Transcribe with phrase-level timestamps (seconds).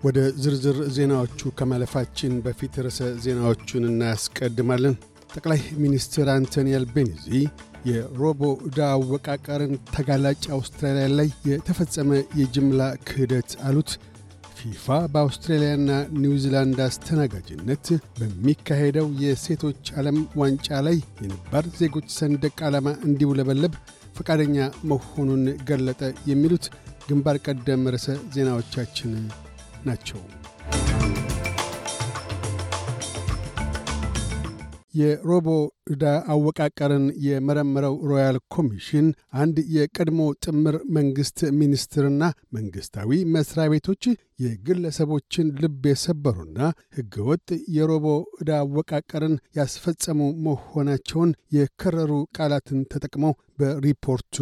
[0.00, 4.94] ወደ ዝርዝር ዜናዎቹ ከማለፋችን በፊት ርዕሰ ዜናዎቹን እናያስቀድማለን።
[5.32, 7.26] ጠቅላይ ሚኒስትር አንቶኒ አልቤኒዚ
[7.88, 12.10] የሮቦ ዕዳ አወቃቀርን ተጋላጭ አውስትራሊያ ላይ የተፈጸመ
[12.40, 13.92] የጅምላ ክህደት አሉት።
[14.58, 15.90] ፊፋ በአውስትራሊያና
[16.22, 17.86] ኒውዚላንድ አስተናጋጅነት
[18.18, 23.74] በሚካሄደው የሴቶች ዓለም ዋንጫ ላይ የነባር ዜጎች ሰንደቅ ዓላማ እንዲውለበለብ
[24.18, 24.58] ፈቃደኛ
[24.90, 26.66] መሆኑን ገለጠ። የሚሉት
[27.06, 29.12] ግንባር ቀደም ርዕሰ ዜናዎቻችን
[29.86, 30.20] ናቸው።
[34.94, 35.48] የሮቦ
[35.86, 39.06] ዕዳ አወቃቀርን የመረመረው ሮያል ኮሚሽን
[39.40, 42.22] አንድ የቀድሞ ጥምር መንግሥት ሚኒስትርና
[42.56, 44.04] መንግሥታዊ መሥሪያ ቤቶች
[44.44, 46.58] የግለሰቦችን ልብ የሰበሩና
[46.96, 48.06] ሕገወጥ የሮቦ
[48.40, 54.36] ዕዳ አወቃቀርን ያስፈጸሙ መሆናቸውን የከረሩ ቃላትን ተጠቅመው በሪፖርቱ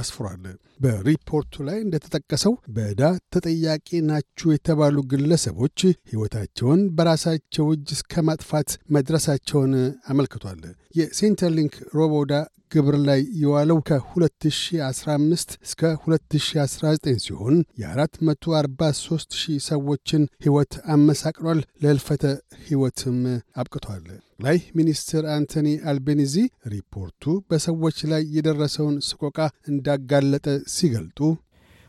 [0.00, 0.42] አስፍሯል።
[0.80, 3.02] በሪፖርቱ ላይ እንደተጠቀሰው በዕዳ
[3.34, 5.78] ተጠያቂ ናችሁ የተባሉ ግለሰቦች
[6.10, 9.72] ሕይወታቸውን በራሳቸው እጅ እስከ ማጥፋት መድረሳቸውን
[10.12, 10.60] አመልክቷል።
[10.94, 12.34] የሴንተርሊንክ ሮቦ ዕዳ
[12.72, 22.24] ግብር ላይ የዋለው ከ2015 እስከ 2019 ሲሆን የ443 ሺህ ሰዎችን ሕይወት አመሳቅሏል፣ ለሕልፈተ
[22.64, 23.18] ሕይወትም
[23.56, 24.04] አብቅቷል።
[24.40, 26.34] ላይ ሚኒስትር አንቶኒ አልቤኒዚ
[26.74, 31.18] ሪፖርቱ በሰዎች ላይ የደረሰውን ስቆቃ እንዳጋለጠ ሲገልጡ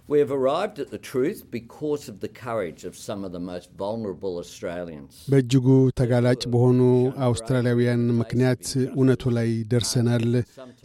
[0.09, 3.67] We have arrived at the truth because of the courage of some of the most
[3.77, 5.11] vulnerable Australians.
[5.31, 5.67] በእጅጉ
[5.99, 6.79] ተጋላጭ በሆኑ
[7.27, 8.63] አውስትራሊያውያን ምክንያት
[8.95, 10.25] እውነቱ ላይ ደርሰናል።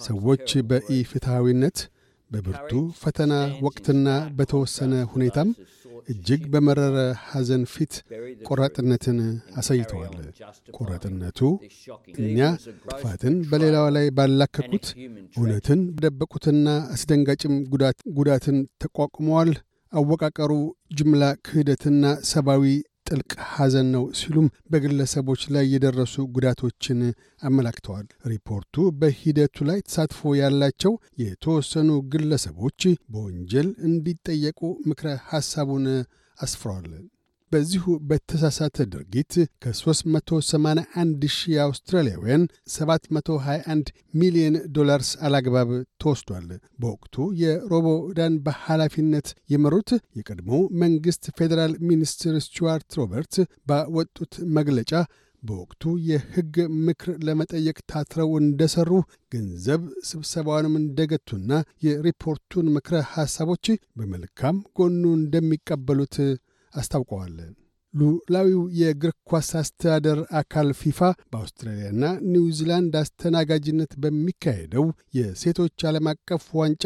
[0.08, 1.78] ሰዎች በኢፍትሐዊነት
[2.30, 2.72] በብርቱ
[3.02, 3.32] ፈተና
[3.66, 4.06] ወቅትና
[4.38, 5.48] በተወሰነ ሁኔታም
[6.08, 6.96] እጅግ በመረረ
[7.28, 7.92] ሐዘን ፊት
[8.48, 9.18] ቆራጥነትን
[9.56, 10.14] አሳይተዋል።
[10.78, 11.40] ቆራጥነቱ
[12.22, 12.38] እኛ
[12.90, 14.86] ጥፋትን በሌላው ላይ ባላከኩት
[15.36, 17.54] እውነትን በደበቁትና አስደንጋጭም
[18.18, 19.52] ጉዳትን ተቋቁመዋል።
[19.92, 20.52] አወቃቀሩ
[20.96, 22.64] ጅምላ ክህደትና ሰብአዊ
[23.06, 27.00] ጥልቅ ሐዘን ነው ሲሉም በግለሰቦች ላይ የደረሱ ጉዳቶችን
[27.42, 30.92] አመላክተዋል። ሪፖርቱ በሂደቱ ላይ ተሳትፎ ያላቸው
[31.24, 32.80] የተወሰኑ ግለሰቦች
[33.12, 34.60] በወንጀል እንዲጠየቁ
[34.90, 35.86] ምክረ ሐሳቡን
[36.38, 36.88] አስፍረዋል።
[37.54, 39.32] በዚሁ በተሳሳተ ድርጊት
[39.64, 42.44] ከ381 ሺህ አውስትራሊያውያን
[42.74, 45.70] 721 ሚሊዮን ዶላርስ አላግባብ
[46.02, 46.48] ተወስዷል።
[46.80, 50.50] በወቅቱ የሮቦ ዕዳን በኃላፊነት የመሩት የቀድሞ
[50.82, 53.36] መንግሥት ፌዴራል ሚኒስትር ስቱዋርት ሮበርት
[53.70, 54.92] ባወጡት መግለጫ
[55.42, 56.54] በወቅቱ የሕግ
[56.86, 58.90] ምክር ለመጠየቅ ታትረው እንደሰሩ
[59.32, 61.50] ገንዘብ ስብሰባውንም እንደገቱና
[61.86, 63.66] የሪፖርቱን ምክረ ሐሳቦች
[63.98, 66.16] በመልካም ጎኑ እንደሚቀበሉት
[66.74, 67.36] አስታውቀዋል።
[67.94, 71.00] ሉላዊው የእግር ኳስ አስተዳደር አካል ፊፋ
[71.32, 72.02] በአውስትራሊያና
[72.32, 74.86] ኒውዚላንድ አስተናጋጅነት በሚካሄደው
[75.18, 76.84] የሴቶች ዓለም አቀፍ ዋንጫ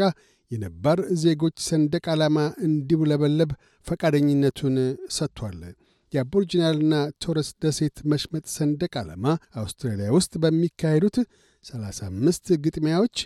[0.51, 3.49] የነባር ዜጎች ሰንደቅ ዓላማ እንዲውለበለብ
[3.87, 4.77] ፈቃደኝነቱን
[5.17, 5.59] ሰጥቷል።
[6.13, 9.25] የአቦሪጂናልና ቶረስ ደሴት መሽመጥ ሰንደቅ ዓላማ
[9.61, 11.17] አውስትራሊያ ውስጥ በሚካሄዱት
[11.65, 13.17] 35 ግጥሚያዎች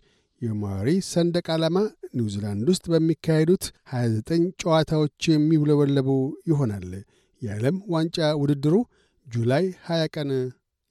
[0.43, 1.77] የማሪ ሰንደቅ ዓላማ
[2.15, 6.09] ኒውዚላንድ ውስጥ በሚካሄዱት 29 ጨዋታዎች የሚውለበለቡ
[6.49, 6.89] ይሆናል።
[7.41, 8.75] የዓለም ዋንጫ ውድድሩ
[9.27, 10.31] ጁላይ 20 ቀን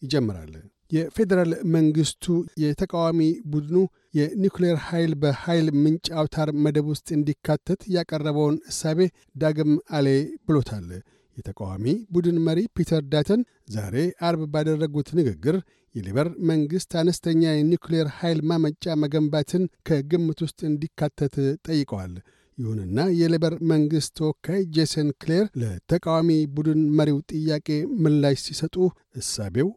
[0.03, 0.53] ይጀምራል።
[0.93, 2.25] የፌዴራል መንግሥቱ
[2.63, 3.21] የተቃዋሚ
[3.53, 3.77] ቡድኑ
[4.15, 8.99] የኒውክሌር ኃይል በኃይል ምንጭ አውታር መደብ ውስጥ እንዲካተት ያቀረበውን እሳቤ
[9.43, 10.09] ዳግም አሌ
[10.49, 10.89] ብሎታል።
[11.37, 11.85] የተቃዋሚ
[12.15, 13.43] ቡድን መሪ ፒተር ዳተን
[13.75, 13.95] ዛሬ
[14.29, 15.57] አርብ ባደረጉት ንግግር
[15.95, 21.35] የሌበር መንግሥት አነስተኛ የኒውክሌር ኃይል ማመንጫ መገንባትን ከግምት ውስጥ እንዲካተት
[21.67, 22.15] ጠይቀዋል።
[22.59, 27.69] ይሁንና የሌበር መንግሥት ተወካይ ጄሰን ክሌር ለተቃዋሚ ቡድን መሪው ጥያቄ
[28.03, 28.77] ምላሽ ሲሰጡ
[29.17, 29.69] እሳቤው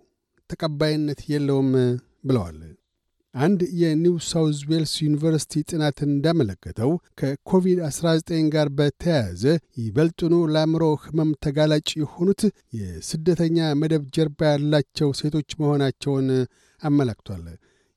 [0.49, 1.71] ተቀባይነት የለውም
[2.27, 2.59] ብለዋል።
[3.35, 9.43] አንድ የኒው ሳውዝ ዌልስ ዩኒቨርሲቲ ጥናት እንዳመለከተው ከኮቪድ-19 ጋር በተያያዘ
[9.81, 12.41] ይበልጥኑ ለአእምሮ ሕመም ተጋላጭ የሆኑት
[12.79, 16.29] የስደተኛ መደብ ጀርባ ያላቸው ሴቶች መሆናቸውን
[16.81, 17.45] አመላክቷል።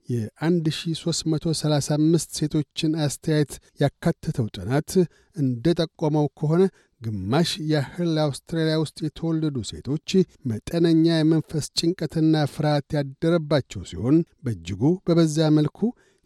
[0.09, 4.91] የ1335 ሴቶችን አስተያየት ያካተተው ጥናት
[5.37, 6.63] እንደ ጠቆመው ከሆነ
[7.01, 10.09] ግማሽ ያህል አውስትራሊያ ውስጥ የተወለዱ ሴቶች
[10.51, 15.79] መጠነኛ የመንፈስ ጭንቀትና ፍርሃት ያደረባቸው ሲሆን በእጅጉ በበዛ መልኩ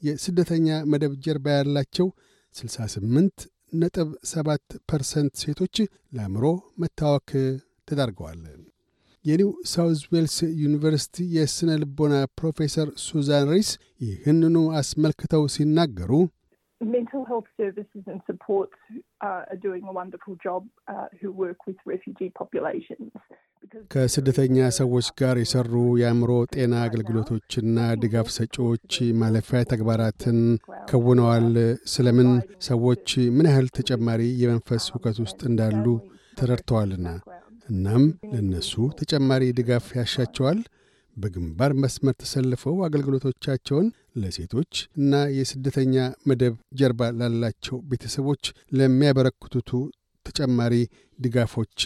[0.02, 2.08] የስደተኛ መደብ ጀርባ ያላቸው
[2.54, 5.76] 68 ነጥብ 7 ፐርሰንት ሴቶች
[6.14, 6.46] ለአእምሮ
[6.82, 7.30] መታወክ
[7.88, 8.42] ተዳርገዋል።
[9.25, 13.70] የኒው ሳውዝ ዌልስ ዩኒቨርሲቲ የሥነ ልቦና ፕሮፌሰር ሱዛን ሪስ
[14.06, 16.10] ይህንኑ አስመልክተው ሲናገሩ
[16.82, 18.76] mental health services and supports
[19.20, 23.11] uh, are doing a wonderful job uh, who work with refugee populations.
[23.93, 28.90] ከስደተኛ ሰዎች ጋር የሰሩ የአእምሮ ጤና አገልግሎቶችና ድጋፍ ሰጪዎች
[29.20, 30.38] ማለፊያ ተግባራትን
[30.90, 31.46] ከውነዋል።
[31.93, 32.31] ስለምን
[32.69, 33.06] ሰዎች
[33.37, 35.85] ምን ያህል ተጨማሪ የመንፈስ እውቀት ውስጥ እንዳሉ
[36.40, 37.08] ተረድተዋልና
[37.69, 40.61] እናም ለእነሱ ተጨማሪ ድጋፍ ያሻቸዋል።
[41.17, 45.97] በግንባር መስመር ተሰልፈው አገልግሎቶቻቸውን ለሴቶች እና የስደተኛ
[46.29, 49.70] መደብ ጀርባ ላላቸው ቤተሰቦች ለሚያበረክቱቱ
[50.26, 50.75] ተጨማሪ
[51.19, 51.79] ድጋፎች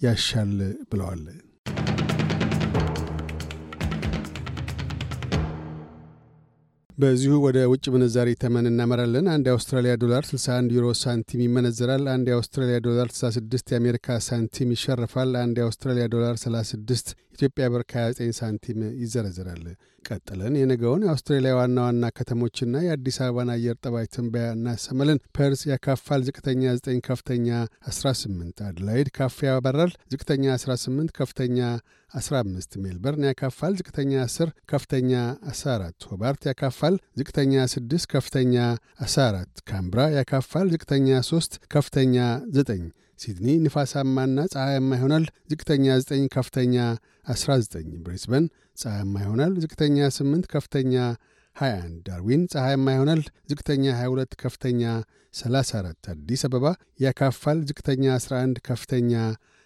[0.00, 0.56] ያሻል
[0.90, 1.22] ብለዋል።
[6.98, 12.78] በዚሁ ወደ ውጭ ምንዛሪ ተመን እናመራለን። አንድ የአውስትራሊያ ዶላር 61 ዩሮ ሳንቲም ይመነዘራል። አንድ የአውስትራሊያ
[12.86, 19.64] ዶላር 66 የአሜሪካ ሳንቲም ይሸርፋል። አንድ የአውስትራሊያ ዶላር 36 ኢትዮጵያ ብር ከ29 ሳንቲም ይዘረዝራል።
[20.04, 26.62] ቀጥለን የነገውን የአውስትራሊያ ዋና ዋና ከተሞችና የአዲስ አበባን አየር ጠባይ ትንበያ እናሰማለን። ፐርስ ያካፋል፣ ዝቅተኛ
[26.78, 27.48] 9፣ ከፍተኛ
[27.90, 31.58] 18። አድላይድ ካፋ ያበራል፣ ዝቅተኛ 18፣ ከፍተኛ
[32.12, 35.12] 15። ሜልበርን ያካፋል፣ ዝቅተኛ 10፣ ከፍተኛ
[35.52, 38.54] 14። ሆባርት ያካፋል፣ ዝቅተኛ 6፣ ከፍተኛ
[39.04, 42.16] 14። ካንብራ ያካፋል፣ ዝቅተኛ 3፣ ከፍተኛ
[42.54, 42.88] 9።
[43.18, 46.74] ሲድኒ ንፋሳማና ፀሐያማ ይሆናል። ዝቅተኛ 9 ከፍተኛ
[47.28, 48.44] 19። ብሪስበን
[48.78, 50.94] ፀሐያማ ይሆናል። ዝቅተኛ 8 ከፍተኛ
[51.56, 54.82] 21። ዳርዊን ፀሐያማ ይሆናል። ዝቅተኛ 22 ከፍተኛ
[55.34, 56.66] 34። አዲስ አበባ
[57.00, 59.12] ያካፋል። ዝቅተኛ 11 ከፍተኛ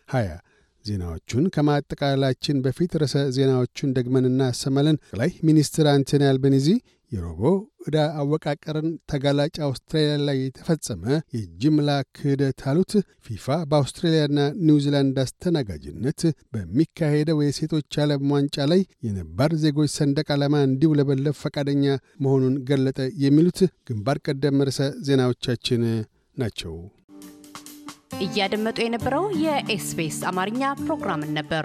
[0.08, 0.38] 20።
[0.84, 6.68] ዜናዎቹን ከማጠቃላችን በፊት ርዕሰ ዜናዎቹን ደግመን እናሰማለን። ጠቅላይ ሚኒስትር አንቶኒ አልቤኒዚ
[7.12, 7.42] የሮቦ
[7.84, 11.02] ዕዳ አወቃቀርን ተጋላጭ አውስትራሊያ ላይ የተፈጸመ
[11.36, 12.92] የጅምላ ክህደት አሉት።
[13.26, 16.20] ፊፋ በአውስትራሊያና ኒውዚላንድ አስተናጋጅነት
[16.54, 21.84] በሚካሄደው የሴቶች ዓለም ዋንጫ ላይ የነባር ዜጎች ሰንደቅ ዓላማ እንዲውለበለብ ፈቃደኛ
[22.22, 23.60] መሆኑን ገለጠ። የሚሉት
[23.90, 25.84] ግንባር ቀደም ርዕሰ ዜናዎቻችን
[26.36, 26.74] ናቸው።
[28.24, 31.64] እያደመጡ የነበረው የኤስቢኤስ አማርኛ ፕሮግራምን ነበር።